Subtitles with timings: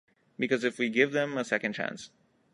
[0.39, 2.09] Because if we give them a second chance.